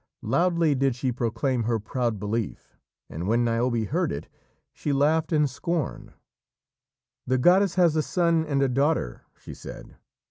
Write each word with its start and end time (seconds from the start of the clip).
Loudly 0.23 0.73
did 0.73 0.95
she 0.95 1.11
proclaim 1.11 1.65
her 1.65 1.77
proud 1.77 2.19
belief, 2.19 2.75
and 3.07 3.27
when 3.27 3.45
Niobe 3.45 3.89
heard 3.89 4.11
it 4.11 4.27
she 4.73 4.91
laughed 4.91 5.31
in 5.31 5.45
scorn. 5.45 6.15
"The 7.27 7.37
goddess 7.37 7.75
has 7.75 7.95
a 7.95 8.01
son 8.01 8.43
and 8.43 8.63
a 8.63 8.67
daughter," 8.67 9.25
she 9.37 9.53
said. 9.53 9.97